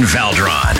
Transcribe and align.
Valdron. 0.00 0.76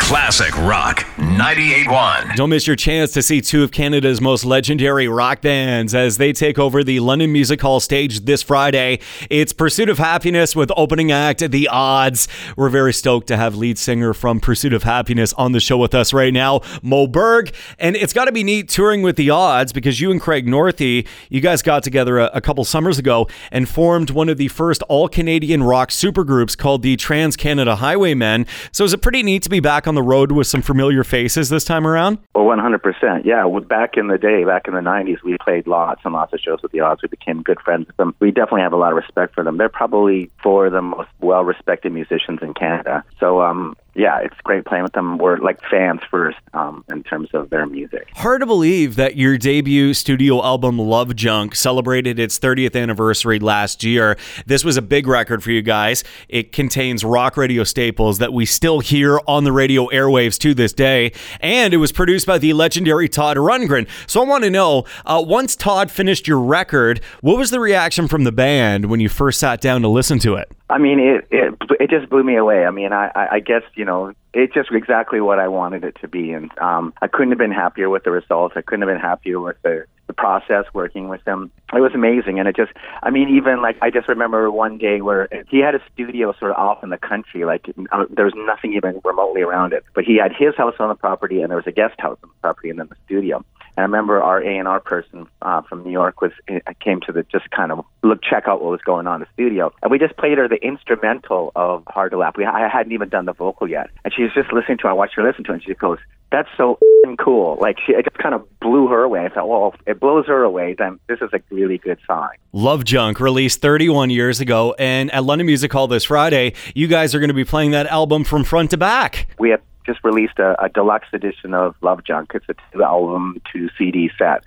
Classic 0.00 0.56
Rock 0.58 1.06
98.1. 1.26 2.36
Don't 2.36 2.50
miss 2.50 2.68
your 2.68 2.76
chance 2.76 3.10
to 3.12 3.20
see 3.20 3.40
two 3.40 3.64
of 3.64 3.72
Canada's 3.72 4.20
most 4.20 4.44
legendary 4.44 5.08
rock 5.08 5.40
bands 5.40 5.92
as 5.92 6.18
they 6.18 6.32
take 6.32 6.56
over 6.56 6.84
the 6.84 7.00
London 7.00 7.32
Music 7.32 7.60
Hall 7.60 7.80
stage 7.80 8.20
this 8.20 8.42
Friday. 8.42 9.00
It's 9.28 9.52
Pursuit 9.52 9.88
of 9.88 9.98
Happiness 9.98 10.54
with 10.54 10.70
opening 10.76 11.10
act 11.10 11.40
The 11.40 11.66
Odds. 11.68 12.28
We're 12.56 12.68
very 12.68 12.92
stoked 12.92 13.26
to 13.26 13.36
have 13.36 13.56
lead 13.56 13.76
singer 13.76 14.14
from 14.14 14.38
Pursuit 14.38 14.72
of 14.72 14.84
Happiness 14.84 15.32
on 15.32 15.50
the 15.50 15.58
show 15.58 15.76
with 15.76 15.96
us 15.96 16.12
right 16.12 16.32
now, 16.32 16.60
Moe 16.80 17.08
Berg. 17.08 17.52
And 17.76 17.96
it's 17.96 18.12
got 18.12 18.26
to 18.26 18.32
be 18.32 18.44
neat 18.44 18.68
touring 18.68 19.02
with 19.02 19.16
The 19.16 19.30
Odds 19.30 19.72
because 19.72 20.00
you 20.00 20.12
and 20.12 20.20
Craig 20.20 20.46
Northey, 20.46 21.08
you 21.28 21.40
guys 21.40 21.60
got 21.60 21.82
together 21.82 22.18
a, 22.18 22.30
a 22.34 22.40
couple 22.40 22.64
summers 22.64 23.00
ago 23.00 23.26
and 23.50 23.68
formed 23.68 24.10
one 24.10 24.28
of 24.28 24.38
the 24.38 24.48
first 24.48 24.80
all 24.84 25.08
Canadian 25.08 25.64
rock 25.64 25.90
supergroups 25.90 26.56
called 26.56 26.82
the 26.82 26.94
Trans 26.94 27.36
Canada 27.36 27.76
Highwaymen. 27.76 28.46
So 28.70 28.84
it's 28.84 28.94
it 28.94 29.02
pretty 29.02 29.24
neat 29.24 29.42
to 29.42 29.50
be 29.50 29.60
back 29.60 29.88
on 29.88 29.96
the 29.96 30.02
road 30.04 30.30
with 30.30 30.46
some 30.46 30.62
familiar 30.62 31.02
faces 31.02 31.15
this 31.24 31.64
time 31.64 31.86
around? 31.86 32.18
Well, 32.34 32.44
100%. 32.44 33.24
Yeah. 33.24 33.46
Back 33.68 33.96
in 33.96 34.08
the 34.08 34.18
day, 34.18 34.44
back 34.44 34.68
in 34.68 34.74
the 34.74 34.80
90s, 34.80 35.22
we 35.22 35.36
played 35.38 35.66
lots 35.66 36.02
and 36.04 36.12
lots 36.12 36.32
of 36.32 36.40
shows 36.40 36.62
with 36.62 36.72
the 36.72 36.80
odds. 36.80 37.02
We 37.02 37.08
became 37.08 37.42
good 37.42 37.60
friends 37.60 37.86
with 37.86 37.96
them. 37.96 38.14
We 38.20 38.30
definitely 38.30 38.62
have 38.62 38.72
a 38.72 38.76
lot 38.76 38.92
of 38.92 38.96
respect 38.96 39.34
for 39.34 39.44
them. 39.44 39.58
They're 39.58 39.68
probably 39.68 40.30
four 40.42 40.66
of 40.66 40.72
the 40.72 40.82
most 40.82 41.08
well 41.20 41.44
respected 41.44 41.92
musicians 41.92 42.40
in 42.42 42.54
Canada. 42.54 43.04
So, 43.18 43.40
um, 43.42 43.76
yeah, 43.96 44.20
it's 44.20 44.36
great 44.44 44.64
playing 44.66 44.84
with 44.84 44.92
them. 44.92 45.16
We're 45.16 45.38
like 45.38 45.58
fans 45.70 46.00
first 46.10 46.36
um, 46.52 46.84
in 46.90 47.02
terms 47.02 47.30
of 47.32 47.48
their 47.50 47.66
music. 47.66 48.08
Hard 48.14 48.40
to 48.40 48.46
believe 48.46 48.96
that 48.96 49.16
your 49.16 49.38
debut 49.38 49.94
studio 49.94 50.42
album, 50.44 50.78
Love 50.78 51.16
Junk, 51.16 51.54
celebrated 51.54 52.18
its 52.18 52.38
30th 52.38 52.80
anniversary 52.80 53.38
last 53.38 53.82
year. 53.82 54.18
This 54.44 54.64
was 54.64 54.76
a 54.76 54.82
big 54.82 55.06
record 55.06 55.42
for 55.42 55.50
you 55.50 55.62
guys. 55.62 56.04
It 56.28 56.52
contains 56.52 57.04
rock 57.04 57.36
radio 57.36 57.64
staples 57.64 58.18
that 58.18 58.32
we 58.32 58.44
still 58.44 58.80
hear 58.80 59.18
on 59.26 59.44
the 59.44 59.52
radio 59.52 59.86
airwaves 59.86 60.38
to 60.40 60.52
this 60.52 60.72
day, 60.72 61.12
and 61.40 61.72
it 61.72 61.78
was 61.78 61.92
produced 61.92 62.26
by 62.26 62.38
the 62.38 62.52
legendary 62.52 63.08
Todd 63.08 63.38
Rundgren. 63.38 63.88
So 64.06 64.22
I 64.22 64.26
want 64.26 64.44
to 64.44 64.50
know 64.50 64.84
uh, 65.06 65.24
once 65.26 65.56
Todd 65.56 65.90
finished 65.90 66.28
your 66.28 66.40
record, 66.40 67.00
what 67.22 67.38
was 67.38 67.50
the 67.50 67.60
reaction 67.60 68.08
from 68.08 68.24
the 68.24 68.32
band 68.32 68.86
when 68.86 69.00
you 69.00 69.08
first 69.08 69.40
sat 69.40 69.60
down 69.60 69.80
to 69.82 69.88
listen 69.88 70.18
to 70.20 70.34
it? 70.34 70.55
I 70.68 70.78
mean, 70.78 70.98
it 70.98 71.28
it 71.30 71.54
it 71.78 71.90
just 71.90 72.10
blew 72.10 72.24
me 72.24 72.36
away. 72.36 72.66
I 72.66 72.70
mean, 72.70 72.92
I 72.92 73.10
I 73.14 73.40
guess 73.40 73.62
you 73.76 73.84
know 73.84 74.12
it's 74.34 74.52
just 74.52 74.70
exactly 74.72 75.20
what 75.20 75.38
I 75.38 75.46
wanted 75.48 75.84
it 75.84 75.96
to 76.00 76.08
be, 76.08 76.32
and 76.32 76.50
um, 76.58 76.92
I 77.00 77.06
couldn't 77.06 77.30
have 77.30 77.38
been 77.38 77.52
happier 77.52 77.88
with 77.88 78.02
the 78.02 78.10
results. 78.10 78.54
I 78.56 78.62
couldn't 78.62 78.86
have 78.86 78.94
been 78.94 79.00
happier 79.00 79.38
with 79.38 79.56
the 79.62 79.86
the 80.08 80.12
process 80.12 80.64
working 80.72 81.08
with 81.08 81.22
them. 81.24 81.52
It 81.72 81.80
was 81.80 81.92
amazing, 81.94 82.40
and 82.40 82.48
it 82.48 82.56
just 82.56 82.72
I 83.02 83.10
mean, 83.10 83.28
even 83.36 83.62
like 83.62 83.76
I 83.80 83.90
just 83.90 84.08
remember 84.08 84.50
one 84.50 84.76
day 84.76 85.00
where 85.00 85.28
he 85.48 85.60
had 85.60 85.76
a 85.76 85.80
studio 85.92 86.34
sort 86.38 86.50
of 86.50 86.56
off 86.56 86.82
in 86.82 86.90
the 86.90 86.98
country, 86.98 87.44
like 87.44 87.66
uh, 87.92 88.04
there 88.10 88.24
was 88.24 88.34
nothing 88.36 88.74
even 88.74 89.00
remotely 89.04 89.42
around 89.42 89.72
it, 89.72 89.84
but 89.94 90.02
he 90.02 90.16
had 90.16 90.32
his 90.36 90.56
house 90.56 90.74
on 90.80 90.88
the 90.88 90.96
property, 90.96 91.42
and 91.42 91.50
there 91.50 91.56
was 91.58 91.66
a 91.68 91.72
guest 91.72 91.94
house 91.98 92.18
on 92.24 92.30
the 92.30 92.40
property, 92.42 92.70
and 92.70 92.80
then 92.80 92.88
the 92.88 92.96
studio. 93.06 93.44
And 93.76 93.82
I 93.82 93.86
remember 93.86 94.22
our 94.22 94.42
A 94.42 94.58
and 94.58 94.66
R 94.66 94.80
person 94.80 95.26
uh, 95.42 95.62
from 95.62 95.84
New 95.84 95.90
York 95.90 96.20
was 96.20 96.32
uh, 96.48 96.60
came 96.80 97.00
to 97.02 97.12
the 97.12 97.24
just 97.24 97.50
kind 97.50 97.72
of 97.72 97.84
look 98.02 98.22
check 98.22 98.44
out 98.46 98.62
what 98.62 98.70
was 98.70 98.80
going 98.82 99.06
on 99.06 99.16
in 99.16 99.20
the 99.20 99.32
studio, 99.34 99.72
and 99.82 99.90
we 99.90 99.98
just 99.98 100.16
played 100.16 100.38
her 100.38 100.48
the 100.48 100.62
instrumental 100.64 101.52
of 101.54 101.82
Hard 101.86 102.12
to 102.12 102.18
Laugh. 102.18 102.36
We 102.36 102.44
I 102.44 102.68
hadn't 102.68 102.92
even 102.92 103.08
done 103.08 103.26
the 103.26 103.34
vocal 103.34 103.68
yet, 103.68 103.90
and 104.04 104.14
she 104.14 104.22
was 104.22 104.32
just 104.34 104.52
listening 104.52 104.78
to. 104.78 104.86
it. 104.86 104.90
I 104.90 104.92
watched 104.94 105.14
her 105.16 105.22
listen 105.22 105.44
to, 105.44 105.52
it, 105.52 105.54
and 105.56 105.64
she 105.64 105.74
goes, 105.74 105.98
"That's 106.32 106.48
so 106.56 106.78
cool!" 107.18 107.58
Like 107.60 107.76
she, 107.84 107.92
it 107.92 108.04
just 108.04 108.18
kind 108.18 108.34
of 108.34 108.46
blew 108.60 108.88
her 108.88 109.02
away. 109.02 109.24
I 109.24 109.28
thought, 109.28 109.48
well, 109.48 109.74
if 109.74 109.80
it 109.86 110.00
blows 110.00 110.26
her 110.26 110.42
away, 110.42 110.74
then 110.78 110.98
this 111.08 111.18
is 111.20 111.30
a 111.32 111.40
really 111.50 111.78
good 111.78 111.98
sign. 112.06 112.36
Love 112.52 112.84
Junk 112.84 113.20
released 113.20 113.60
31 113.60 114.10
years 114.10 114.40
ago, 114.40 114.74
and 114.78 115.10
at 115.12 115.24
London 115.24 115.46
Music 115.46 115.72
Hall 115.72 115.86
this 115.86 116.04
Friday, 116.04 116.54
you 116.74 116.86
guys 116.86 117.14
are 117.14 117.18
going 117.18 117.28
to 117.28 117.34
be 117.34 117.44
playing 117.44 117.72
that 117.72 117.86
album 117.86 118.24
from 118.24 118.44
front 118.44 118.70
to 118.70 118.78
back. 118.78 119.28
We 119.38 119.50
have 119.50 119.60
just 119.86 120.04
released 120.04 120.38
a, 120.38 120.62
a 120.62 120.68
deluxe 120.68 121.08
edition 121.12 121.54
of 121.54 121.74
Love 121.80 122.04
Junk. 122.04 122.32
It's 122.34 122.46
a 122.48 122.54
two 122.72 122.82
album, 122.82 123.40
two 123.52 123.70
CD 123.78 124.10
set. 124.18 124.42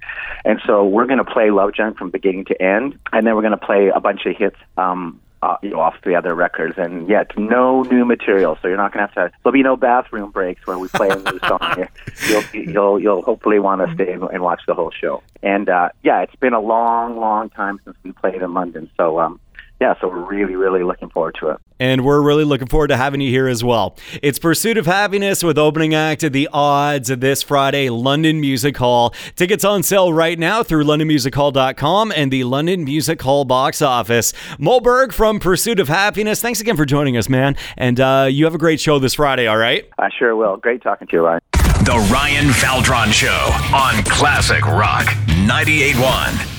And 0.46 0.62
so 0.66 0.86
we're 0.86 1.08
going 1.08 1.18
to 1.18 1.26
play 1.26 1.50
Love 1.52 1.74
Junk 1.74 1.98
from 1.98 2.10
beginning 2.12 2.46
to 2.46 2.62
end, 2.62 3.00
and 3.12 3.26
then 3.26 3.36
we're 3.36 3.42
going 3.42 3.58
to 3.58 3.66
play 3.66 3.88
a 3.88 4.00
bunch 4.00 4.26
of 4.26 4.36
hits. 4.36 4.58
Um, 4.78 5.22
uh, 5.42 5.56
you 5.62 5.70
know, 5.70 5.80
off 5.80 5.96
the 6.04 6.16
other 6.16 6.36
records, 6.36 6.78
and 6.78 7.08
yet 7.08 7.32
no 7.38 7.84
new 7.84 8.04
material. 8.04 8.58
So 8.62 8.68
you're 8.68 8.76
not 8.76 8.92
going 8.92 9.08
to 9.08 9.14
have 9.14 9.32
to. 9.32 9.38
There'll 9.42 9.54
be 9.54 9.64
no 9.64 9.78
bathroom 9.78 10.32
breaks 10.32 10.68
where 10.68 10.78
we 10.78 10.90
play 10.90 11.10
a 11.10 11.16
new 11.16 11.40
song. 11.48 11.88
You'll 12.28 12.44
you'll 12.54 13.00
you'll 13.00 13.22
hopefully 13.22 13.60
want 13.60 13.88
to 13.88 13.94
stay 13.96 14.12
and 14.12 14.44
watch 14.44 14.62
the 14.68 14.74
whole 14.74 14.92
show. 14.92 15.24
And 15.42 15.70
uh, 15.70 15.90
yeah, 16.04 16.22
it's 16.24 16.36
been 16.36 16.54
a 16.54 16.60
long, 16.60 17.18
long 17.18 17.50
time 17.50 17.80
since 17.86 17.96
we 18.04 18.12
played 18.12 18.42
in 18.42 18.54
London. 18.54 18.90
So 18.98 19.20
um, 19.20 19.40
yeah, 19.80 19.94
so 20.02 20.10
we're 20.10 20.26
really, 20.26 20.56
really 20.56 20.84
looking 20.84 21.10
forward 21.10 21.38
to 21.40 21.50
it. 21.50 21.58
And 21.80 22.04
we're 22.04 22.22
really 22.22 22.44
looking 22.44 22.68
forward 22.68 22.90
to 22.90 22.98
having 22.98 23.22
you 23.22 23.30
here 23.30 23.48
as 23.48 23.64
well. 23.64 23.96
It's 24.22 24.38
Pursuit 24.38 24.78
of 24.78 24.86
Happiness 24.86 25.42
with 25.42 25.58
opening 25.58 25.94
act 25.94 26.24
at 26.26 26.34
the 26.34 26.50
odds 26.52 27.08
this 27.08 27.42
Friday, 27.42 27.90
London 27.90 28.42
Music 28.42 28.76
Hall. 28.76 29.14
Tickets 29.38 29.64
on 29.64 29.84
sale 29.84 30.12
right 30.12 30.38
now 30.38 30.64
through 30.64 30.84
londonmusichall.com 30.84 32.12
and 32.14 32.32
the 32.32 32.44
London 32.44 32.84
Music 32.84 33.22
Hall 33.22 33.46
box 33.46 33.82
office. 33.82 34.34
Moe 34.58 34.82
Berg 34.82 35.14
from 35.14 35.40
Pursuit 35.40 35.80
of 35.80 35.88
Happiness, 35.88 36.42
thanks 36.42 36.60
again 36.60 36.76
for 36.76 36.86
joining 36.86 37.16
us, 37.16 37.30
man. 37.30 37.56
And 37.78 38.02
uh, 38.02 38.28
you 38.30 38.44
have 38.44 38.56
a 38.56 38.60
great 38.60 38.82
show 38.82 39.00
this 39.00 39.14
Friday, 39.14 39.48
all 39.48 39.58
right? 39.58 39.90
I 39.98 40.10
sure 40.18 40.36
will. 40.36 40.58
Great 40.58 40.84
talking 40.84 41.08
to 41.08 41.16
you, 41.16 41.26
Ryan. 41.26 41.40
The 41.54 42.10
Ryan 42.12 42.48
Valdron 42.48 43.14
Show 43.14 43.30
on 43.74 44.04
Classic 44.04 44.66
Rock 44.66 45.06
98.1. 45.28 46.59